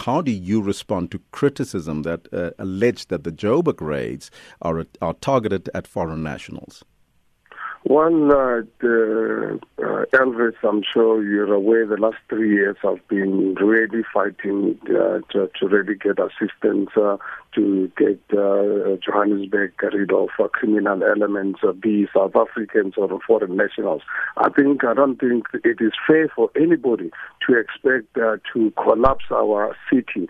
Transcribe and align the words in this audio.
How 0.00 0.22
do 0.22 0.30
you 0.30 0.62
respond 0.62 1.10
to 1.10 1.20
criticism 1.30 2.02
that 2.02 2.26
uh, 2.32 2.52
that 3.08 3.22
the 3.24 3.32
Joburg 3.32 3.82
raids 3.82 4.30
are, 4.62 4.86
are 5.02 5.14
targeted 5.14 5.68
at 5.74 5.86
foreign 5.86 6.22
nationals? 6.22 6.84
Well, 7.84 8.30
uh, 8.30 8.62
the, 8.80 9.58
uh, 9.78 10.04
Elvis, 10.12 10.54
I'm 10.62 10.82
sure 10.92 11.24
you're 11.24 11.52
aware 11.52 11.86
the 11.86 11.96
last 11.96 12.18
three 12.28 12.50
years 12.54 12.76
I've 12.86 13.06
been 13.08 13.54
really 13.54 14.04
fighting 14.12 14.78
uh, 14.84 15.20
to, 15.32 15.50
to, 15.58 15.66
really 15.66 15.94
get 15.94 16.18
assistance 16.18 16.90
uh, 16.94 17.16
to 17.54 17.90
get 17.96 18.20
uh, 18.38 18.96
Johannesburg 19.02 19.72
rid 19.82 20.12
of 20.12 20.28
uh, 20.38 20.48
criminal 20.48 21.02
elements, 21.02 21.60
be 21.80 22.06
South 22.14 22.36
Africans 22.36 22.94
or 22.98 23.18
foreign 23.26 23.56
nationals. 23.56 24.02
I 24.36 24.50
think 24.50 24.84
I 24.84 24.92
don't 24.92 25.18
think 25.18 25.46
it 25.64 25.78
is 25.80 25.92
fair 26.06 26.28
for 26.36 26.50
anybody 26.54 27.10
to 27.48 27.58
expect 27.58 28.14
to 28.14 28.72
collapse 28.76 29.24
our 29.30 29.74
city 29.90 30.28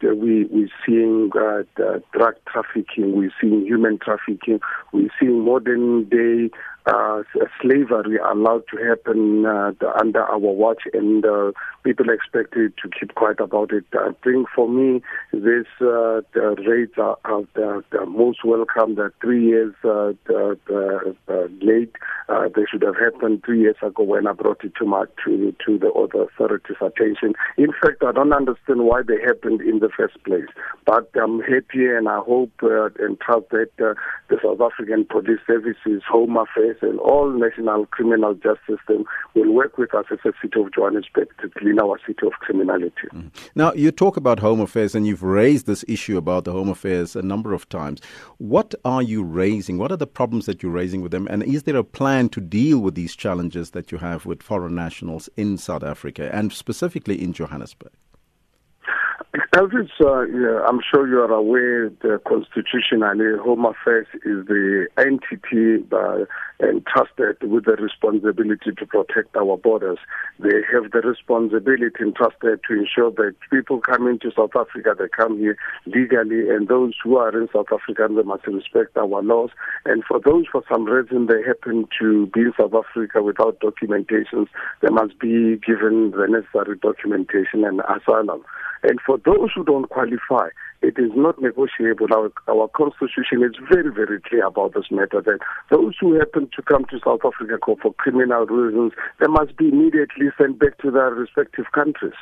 where 0.00 0.14
we 0.14 0.44
we're 0.44 0.68
seeing 0.86 1.30
uh, 1.36 1.98
drug 2.12 2.34
trafficking, 2.46 3.16
we're 3.16 3.32
seeing 3.40 3.66
human 3.66 3.98
trafficking, 3.98 4.60
we're 4.92 5.10
seeing 5.20 5.44
modern 5.44 6.04
day 6.04 6.50
uh, 6.86 7.22
slavery 7.62 8.18
allowed 8.18 8.64
to 8.70 8.76
happen 8.76 9.46
uh, 9.46 9.72
under 9.98 10.22
our 10.22 10.38
watch, 10.38 10.82
and 10.92 11.24
uh, 11.24 11.52
people 11.82 12.06
expected 12.10 12.74
to 12.82 12.90
keep 12.98 13.14
quiet 13.14 13.40
about 13.40 13.72
it. 13.72 13.84
I 13.94 14.10
think 14.22 14.48
for 14.54 14.68
me, 14.68 15.02
this 15.32 15.66
uh, 15.80 16.20
the 16.34 16.56
rates 16.68 16.94
are, 16.98 17.16
are 17.24 17.42
the, 17.54 17.82
the, 17.90 18.04
most 18.04 18.44
welcome. 18.44 18.96
The 18.96 19.10
three 19.20 19.46
years 19.46 19.74
uh, 19.82 20.12
the, 20.26 20.58
the, 20.66 21.50
late, 21.62 21.94
uh, 22.28 22.48
they 22.54 22.62
should 22.70 22.82
have 22.82 22.96
happened 22.96 23.42
three 23.44 23.60
years 23.60 23.76
ago 23.80 24.02
when 24.02 24.26
I 24.26 24.32
brought 24.32 24.62
it 24.62 24.74
to 24.78 24.84
my 24.84 25.06
to 25.24 25.54
to 25.64 25.78
the 25.78 25.90
other 25.90 26.24
authorities' 26.24 26.76
attention. 26.82 27.34
In 27.56 27.72
fact, 27.72 28.02
I 28.06 28.12
don't 28.12 28.32
understand 28.32 28.84
why 28.84 29.00
they 29.02 29.20
happened 29.24 29.62
in 29.62 29.78
the 29.78 29.88
first 29.96 30.22
place. 30.24 30.48
But 30.84 31.08
I'm 31.20 31.40
happy, 31.40 31.86
and 31.86 32.08
I 32.08 32.18
hope 32.18 32.52
and 32.60 33.18
trust 33.20 33.48
that 33.50 33.70
the 33.78 34.36
South 34.42 34.60
African 34.60 35.06
Police 35.06 35.40
Services, 35.46 36.02
Home 36.10 36.36
Affairs 36.36 36.73
and 36.82 36.98
all 37.00 37.30
national 37.30 37.86
criminal 37.86 38.34
justice 38.34 38.74
system 38.76 39.04
will 39.34 39.52
work 39.52 39.78
with 39.78 39.94
us 39.94 40.06
as 40.10 40.18
a 40.24 40.32
city 40.42 40.60
of 40.60 40.72
Johannesburg 40.72 41.28
to 41.40 41.48
clean 41.50 41.78
our 41.80 41.98
city 42.06 42.26
of 42.26 42.32
criminality. 42.34 43.08
Mm. 43.12 43.30
Now, 43.54 43.72
you 43.72 43.90
talk 43.90 44.16
about 44.16 44.38
Home 44.40 44.60
Affairs 44.60 44.94
and 44.94 45.06
you've 45.06 45.22
raised 45.22 45.66
this 45.66 45.84
issue 45.88 46.16
about 46.16 46.44
the 46.44 46.52
Home 46.52 46.68
Affairs 46.68 47.16
a 47.16 47.22
number 47.22 47.52
of 47.52 47.68
times. 47.68 48.00
What 48.38 48.74
are 48.84 49.02
you 49.02 49.22
raising? 49.22 49.78
What 49.78 49.92
are 49.92 49.96
the 49.96 50.06
problems 50.06 50.46
that 50.46 50.62
you're 50.62 50.72
raising 50.72 51.00
with 51.00 51.12
them? 51.12 51.26
And 51.28 51.42
is 51.42 51.64
there 51.64 51.76
a 51.76 51.84
plan 51.84 52.28
to 52.30 52.40
deal 52.40 52.78
with 52.78 52.94
these 52.94 53.16
challenges 53.16 53.70
that 53.70 53.92
you 53.92 53.98
have 53.98 54.26
with 54.26 54.42
foreign 54.42 54.74
nationals 54.74 55.28
in 55.36 55.58
South 55.58 55.82
Africa 55.82 56.30
and 56.34 56.52
specifically 56.52 57.20
in 57.22 57.32
Johannesburg? 57.32 57.92
Elvis, 59.54 59.88
uh, 60.00 60.22
yeah, 60.22 60.66
I'm 60.66 60.80
sure 60.82 61.06
you 61.06 61.20
are 61.20 61.30
aware 61.30 61.88
the 61.88 62.20
constitutionally 62.26 63.38
Home 63.38 63.64
Affairs 63.64 64.08
is 64.24 64.44
the 64.48 64.88
entity 64.98 65.86
uh, 65.92 66.26
entrusted 66.60 67.38
with 67.48 67.64
the 67.64 67.76
responsibility 67.78 68.72
to 68.76 68.86
protect 68.86 69.36
our 69.36 69.56
borders. 69.56 69.98
They 70.40 70.58
have 70.72 70.90
the 70.90 71.02
responsibility 71.06 71.86
entrusted 72.00 72.62
to 72.66 72.74
ensure 72.74 73.12
that 73.12 73.36
people 73.48 73.78
come 73.78 74.08
into 74.08 74.32
South 74.34 74.56
Africa, 74.58 74.96
they 74.98 75.06
come 75.06 75.38
here 75.38 75.56
legally, 75.86 76.50
and 76.50 76.66
those 76.66 76.94
who 77.04 77.16
are 77.18 77.30
in 77.30 77.48
South 77.54 77.70
Africa, 77.72 78.08
they 78.10 78.22
must 78.22 78.48
respect 78.48 78.96
our 78.96 79.22
laws. 79.22 79.50
And 79.84 80.02
for 80.02 80.18
those, 80.18 80.46
for 80.50 80.64
some 80.68 80.84
reason, 80.86 81.26
they 81.26 81.46
happen 81.46 81.86
to 82.00 82.26
be 82.34 82.40
in 82.40 82.52
South 82.58 82.74
Africa 82.74 83.22
without 83.22 83.60
documentations, 83.60 84.48
they 84.82 84.90
must 84.90 85.16
be 85.20 85.58
given 85.64 86.10
the 86.10 86.26
necessary 86.26 86.76
documentation 86.82 87.62
and 87.62 87.82
asylum. 87.86 88.42
And 88.86 89.00
for 89.00 89.16
those 89.24 89.43
who 89.54 89.64
don't 89.64 89.88
qualify, 89.88 90.48
it 90.82 90.98
is 90.98 91.10
not 91.14 91.40
negotiable. 91.40 92.06
Our, 92.12 92.32
our 92.48 92.68
constitution 92.68 93.42
is 93.42 93.56
very, 93.70 93.90
very 93.90 94.20
clear 94.20 94.46
about 94.46 94.74
this 94.74 94.90
matter 94.90 95.22
that 95.22 95.38
those 95.70 95.94
who 96.00 96.14
happen 96.18 96.48
to 96.54 96.62
come 96.62 96.84
to 96.86 97.00
South 97.04 97.20
Africa 97.24 97.58
for 97.82 97.92
criminal 97.94 98.46
reasons, 98.46 98.92
they 99.20 99.26
must 99.26 99.56
be 99.56 99.68
immediately 99.68 100.26
sent 100.38 100.58
back 100.58 100.78
to 100.78 100.90
their 100.90 101.10
respective 101.10 101.66
countries. 101.72 102.14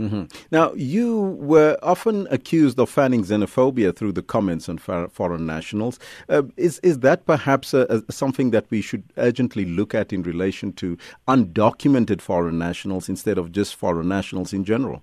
Mm-hmm. 0.00 0.24
Now, 0.50 0.72
you 0.72 1.20
were 1.40 1.76
often 1.82 2.26
accused 2.30 2.78
of 2.80 2.88
fanning 2.88 3.22
xenophobia 3.22 3.94
through 3.94 4.12
the 4.12 4.22
comments 4.22 4.66
on 4.68 4.78
foreign 4.78 5.44
nationals. 5.44 5.98
Uh, 6.28 6.42
is 6.56 6.78
is 6.78 7.00
that 7.00 7.26
perhaps 7.26 7.74
a, 7.74 7.86
a, 8.08 8.10
something 8.10 8.50
that 8.50 8.64
we 8.70 8.80
should 8.80 9.04
urgently 9.18 9.66
look 9.66 9.94
at 9.94 10.10
in 10.10 10.22
relation 10.22 10.72
to 10.74 10.96
undocumented 11.28 12.22
foreign 12.22 12.58
nationals 12.58 13.10
instead 13.10 13.36
of 13.36 13.52
just 13.52 13.74
foreign 13.74 14.08
nationals 14.08 14.54
in 14.54 14.64
general? 14.64 15.02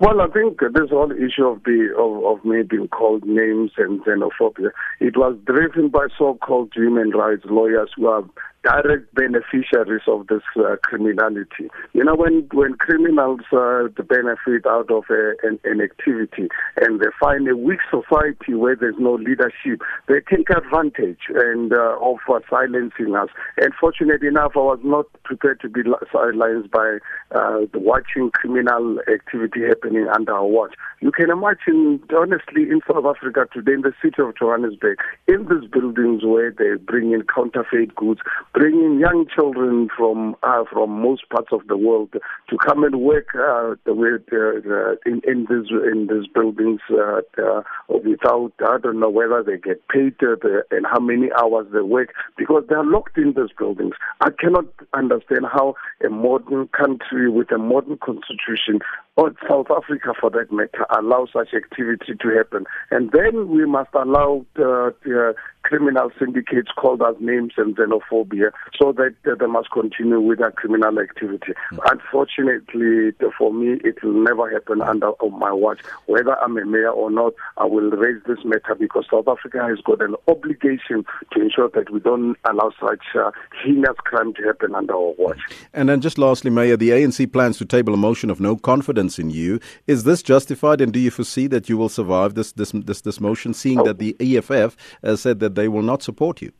Well, 0.00 0.20
I 0.20 0.26
think 0.26 0.58
this 0.58 0.90
whole 0.90 1.12
issue 1.12 1.46
of 1.46 1.62
the 1.64 1.94
of, 1.96 2.24
of 2.24 2.44
me 2.44 2.62
being 2.62 2.88
called 2.88 3.24
names 3.24 3.70
and 3.76 4.04
xenophobia, 4.04 4.70
it 4.98 5.16
was 5.16 5.36
driven 5.46 5.88
by 5.88 6.08
so-called 6.18 6.72
human 6.74 7.10
rights 7.10 7.44
lawyers 7.46 7.90
who 7.96 8.08
are 8.08 8.24
direct 8.64 9.14
beneficiaries 9.14 10.02
of 10.08 10.26
this 10.28 10.42
uh, 10.56 10.76
criminality. 10.82 11.68
You 11.92 12.04
know, 12.04 12.14
when 12.14 12.48
when 12.52 12.74
criminals 12.74 13.40
uh, 13.52 13.88
benefit 14.08 14.66
out 14.66 14.90
of 14.90 15.04
a, 15.10 15.34
an, 15.42 15.58
an, 15.64 15.80
activity 15.80 16.48
and 16.80 17.00
they 17.00 17.12
find 17.20 17.46
a 17.48 17.56
weak 17.56 17.80
society 17.90 18.54
where 18.54 18.74
there's 18.74 18.98
no 18.98 19.14
leadership, 19.14 19.80
they 20.08 20.20
take 20.30 20.48
advantage 20.50 21.20
and 21.28 21.72
uh, 21.72 21.96
of 22.00 22.18
uh, 22.28 22.40
silencing 22.48 23.14
us. 23.14 23.28
And 23.58 23.72
fortunately 23.78 24.28
enough, 24.28 24.52
I 24.56 24.60
was 24.60 24.80
not 24.82 25.06
prepared 25.24 25.60
to 25.60 25.68
be 25.68 25.82
silenced 26.10 26.70
by 26.70 26.98
uh, 27.34 27.60
watching 27.74 28.30
criminal 28.32 28.98
activity 29.12 29.60
happening 29.68 30.06
under 30.08 30.32
our 30.32 30.46
watch. 30.46 30.74
You 31.00 31.12
can 31.12 31.30
imagine, 31.30 32.02
honestly, 32.16 32.62
in 32.62 32.80
South 32.88 33.04
Africa 33.04 33.46
today, 33.52 33.72
in 33.72 33.82
the 33.82 33.92
city 34.02 34.22
of 34.22 34.36
Johannesburg, 34.36 34.98
in 35.28 35.46
these 35.48 35.68
buildings 35.70 36.22
where 36.24 36.50
they 36.50 36.82
bring 36.82 37.12
in 37.12 37.22
counterfeit 37.22 37.94
goods, 37.94 38.20
bringing 38.54 39.00
young 39.00 39.26
children 39.34 39.88
from 39.94 40.36
uh, 40.44 40.62
from 40.72 41.02
most 41.02 41.28
parts 41.28 41.48
of 41.52 41.66
the 41.66 41.76
world 41.76 42.12
to 42.12 42.56
come 42.64 42.84
and 42.84 43.00
work 43.00 43.26
uh, 43.34 43.74
with, 43.86 44.22
uh, 44.32 44.92
in 45.04 45.20
in 45.26 45.46
these 45.50 45.70
in 45.92 46.08
these 46.08 46.28
buildings 46.32 46.80
uh, 46.90 47.20
uh, 47.42 47.62
without 47.88 48.52
I 48.64 48.78
don't 48.80 49.00
know 49.00 49.10
whether 49.10 49.42
they 49.42 49.58
get 49.58 49.86
paid 49.88 50.14
uh, 50.22 50.36
and 50.70 50.86
how 50.86 51.00
many 51.00 51.30
hours 51.32 51.66
they 51.72 51.80
work 51.80 52.14
because 52.38 52.62
they 52.68 52.76
are 52.76 52.86
locked 52.86 53.18
in 53.18 53.32
those 53.32 53.52
buildings. 53.52 53.94
I 54.20 54.30
cannot 54.30 54.66
understand 54.94 55.46
how 55.52 55.74
a 56.04 56.08
modern 56.08 56.68
country 56.68 57.28
with 57.28 57.50
a 57.50 57.58
modern 57.58 57.98
constitution 57.98 58.78
or 59.16 59.32
South 59.48 59.66
Africa 59.70 60.12
for 60.20 60.30
that 60.30 60.50
matter 60.52 60.86
allow 60.96 61.26
such 61.32 61.54
activity 61.54 62.14
to 62.20 62.28
happen. 62.36 62.64
And 62.90 63.10
then 63.12 63.48
we 63.48 63.66
must 63.66 63.90
allow 63.94 64.44
the, 64.56 64.94
the 65.04 65.34
criminal 65.64 66.10
syndicates 66.18 66.70
called 66.76 67.02
us 67.02 67.16
names 67.20 67.54
and 67.56 67.76
xenophobia 67.76 68.50
so 68.78 68.92
that 68.92 69.14
uh, 69.26 69.34
they 69.38 69.46
must 69.46 69.70
continue 69.70 70.20
with 70.20 70.38
their 70.38 70.52
criminal 70.52 70.98
activity. 70.98 71.52
Mm. 71.72 71.78
Unfortunately, 71.90 73.12
for 73.36 73.52
me, 73.52 73.80
it 73.82 74.02
will 74.02 74.22
never 74.22 74.50
happen 74.50 74.80
under 74.82 75.12
my 75.38 75.52
watch. 75.52 75.80
Whether 76.06 76.38
I'm 76.40 76.56
a 76.56 76.64
mayor 76.64 76.90
or 76.90 77.10
not, 77.10 77.32
I 77.56 77.64
will 77.64 77.90
raise 77.90 78.22
this 78.26 78.38
matter 78.44 78.74
because 78.78 79.06
South 79.10 79.26
Africa 79.26 79.66
has 79.66 79.80
got 79.80 80.02
an 80.02 80.14
obligation 80.28 81.04
to 81.32 81.40
ensure 81.40 81.70
that 81.74 81.90
we 81.90 82.00
don't 82.00 82.36
allow 82.44 82.70
such 82.80 83.02
uh, 83.18 83.30
heinous 83.64 83.96
crime 83.98 84.34
to 84.34 84.42
happen 84.42 84.74
under 84.74 84.94
our 84.94 85.14
watch. 85.18 85.40
And 85.72 85.88
then 85.88 86.00
just 86.00 86.18
lastly, 86.18 86.50
Mayor, 86.50 86.76
the 86.76 86.90
ANC 86.90 87.32
plans 87.32 87.58
to 87.58 87.64
table 87.64 87.94
a 87.94 87.96
motion 87.96 88.30
of 88.30 88.40
no 88.40 88.56
confidence 88.56 89.18
in 89.18 89.30
you. 89.30 89.60
Is 89.86 90.04
this 90.04 90.22
justified 90.22 90.80
and 90.80 90.92
do 90.92 91.00
you 91.00 91.10
foresee 91.10 91.46
that 91.48 91.68
you 91.68 91.76
will 91.76 91.88
survive 91.88 92.34
this, 92.34 92.52
this, 92.52 92.72
this, 92.72 93.00
this 93.00 93.20
motion, 93.20 93.54
seeing 93.54 93.80
oh. 93.80 93.84
that 93.84 93.98
the 93.98 94.16
EFF 94.20 94.76
has 95.02 95.20
said 95.20 95.40
that 95.40 95.53
they 95.54 95.68
will 95.68 95.82
not 95.82 96.02
support 96.02 96.42
you? 96.42 96.52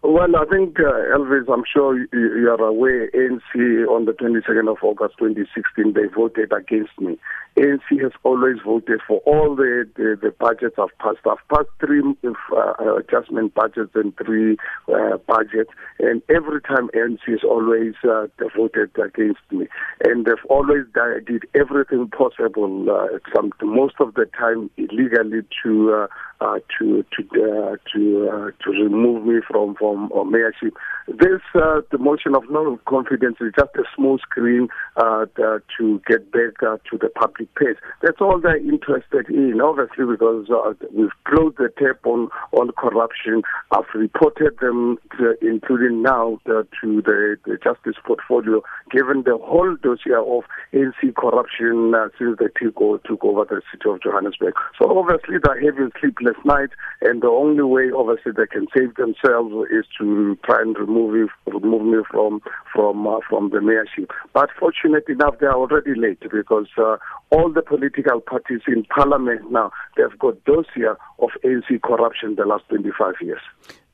Well, 0.00 0.36
I 0.36 0.44
think, 0.44 0.78
uh, 0.78 1.16
Elvis, 1.16 1.52
I'm 1.52 1.64
sure 1.70 1.98
you, 1.98 2.08
you 2.12 2.48
are 2.50 2.62
aware, 2.62 3.10
ANC 3.10 3.88
on 3.88 4.04
the 4.04 4.12
22nd 4.12 4.70
of 4.70 4.78
August 4.80 5.16
2016, 5.18 5.92
they 5.92 6.06
voted 6.14 6.52
against 6.52 6.92
me. 7.00 7.18
ANC 7.56 8.00
has 8.00 8.12
always 8.22 8.58
voted 8.64 9.00
for 9.08 9.18
all 9.26 9.56
the, 9.56 9.90
the, 9.96 10.16
the 10.22 10.30
budgets 10.30 10.76
I've 10.78 10.96
passed. 10.98 11.26
I've 11.26 11.46
passed 11.52 11.70
three 11.80 12.00
uh, 12.24 12.94
adjustment 12.94 13.54
budgets 13.54 13.90
and 13.96 14.16
three 14.16 14.56
uh, 14.86 15.16
budgets, 15.26 15.70
and 15.98 16.22
every 16.28 16.62
time 16.62 16.90
ANC 16.94 17.18
has 17.26 17.42
always 17.42 17.94
uh, 18.04 18.28
voted 18.56 18.90
against 18.96 19.40
me. 19.50 19.66
And 20.04 20.26
they've 20.26 20.34
always 20.48 20.84
did 20.94 21.42
everything 21.56 22.08
possible, 22.08 22.88
uh, 22.88 23.18
some, 23.34 23.50
most 23.62 23.96
of 23.98 24.14
the 24.14 24.26
time 24.38 24.70
illegally, 24.76 25.42
to 25.64 26.06
uh, 26.40 26.58
to 26.78 27.04
to 27.16 27.22
uh, 27.34 27.76
to 27.92 28.28
uh, 28.30 28.50
to 28.62 28.70
remove 28.70 29.26
me 29.26 29.40
from 29.46 29.74
from 29.74 30.08
mayorship. 30.10 30.72
This 31.08 31.40
uh, 31.54 31.80
the 31.90 31.98
motion 31.98 32.34
of 32.34 32.44
no 32.50 32.78
confidence 32.86 33.36
is 33.40 33.52
just 33.58 33.74
a 33.74 33.84
small 33.96 34.18
screen 34.18 34.68
uh, 34.96 35.26
to 35.36 36.00
get 36.06 36.30
back 36.30 36.60
to 36.60 36.98
the 36.98 37.08
public 37.08 37.52
pace. 37.54 37.76
That's 38.02 38.20
all 38.20 38.40
they're 38.40 38.56
interested 38.56 39.28
in, 39.28 39.60
obviously, 39.60 40.04
because 40.04 40.46
we've 40.94 41.10
closed 41.24 41.56
the 41.58 41.70
tap 41.78 42.04
on 42.06 42.28
on 42.52 42.70
corruption. 42.72 43.42
I've 43.72 43.84
reported 43.94 44.58
them, 44.60 44.98
to, 45.18 45.34
including 45.42 46.02
now 46.02 46.38
the, 46.44 46.66
to 46.80 47.02
the, 47.02 47.36
the 47.44 47.58
justice 47.62 47.96
portfolio, 48.04 48.62
given 48.90 49.22
the 49.24 49.38
whole 49.38 49.76
dossier 49.82 50.14
of 50.14 50.44
ANC 50.72 51.14
corruption 51.16 51.94
since 52.18 52.38
they 52.38 52.48
took 52.60 52.76
took 53.04 53.24
over 53.24 53.44
the 53.44 53.62
city 53.72 53.88
of 53.88 54.02
Johannesburg. 54.02 54.54
So 54.78 54.98
obviously 54.98 55.36
they're 55.42 55.60
having 55.60 55.90
sleepless 56.00 56.27
nights, 56.44 56.72
and 57.00 57.22
the 57.22 57.28
only 57.28 57.62
way, 57.62 57.90
obviously, 57.96 58.32
they 58.32 58.46
can 58.46 58.66
save 58.76 58.94
themselves 58.96 59.54
is 59.70 59.84
to 59.98 60.36
try 60.44 60.60
and 60.60 60.76
remove 60.78 61.14
me, 61.14 61.28
remove 61.46 61.82
me 61.82 61.98
from 62.10 62.40
from 62.74 63.06
uh, 63.06 63.18
from 63.28 63.50
the 63.50 63.58
mayorship. 63.58 64.10
But 64.32 64.50
fortunately 64.58 65.14
enough, 65.14 65.38
they 65.40 65.46
are 65.46 65.56
already 65.56 65.94
late 65.94 66.20
because 66.20 66.68
uh, 66.78 66.96
all 67.30 67.52
the 67.52 67.62
political 67.62 68.20
parties 68.20 68.60
in 68.66 68.84
parliament 68.84 69.50
now 69.50 69.70
they've 69.96 70.18
got 70.18 70.42
dossier 70.44 70.94
of 71.18 71.30
ANC 71.44 71.82
corruption 71.82 72.36
the 72.36 72.44
last 72.44 72.64
25 72.68 73.14
years. 73.20 73.40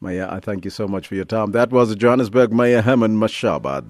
Maya, 0.01 0.29
I 0.31 0.41
thank 0.41 0.65
you 0.65 0.71
so 0.71 0.87
much 0.87 1.09
for 1.09 1.15
your 1.15 1.25
time. 1.25 1.53
That 1.53 1.71
was 1.71 1.95
Johannesburg 1.97 2.53
Mayor 2.53 2.83
Herman 2.83 3.17
Mashaba. 3.17 3.89